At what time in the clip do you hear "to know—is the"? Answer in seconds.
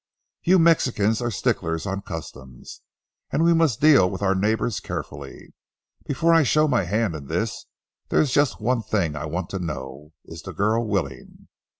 9.51-10.53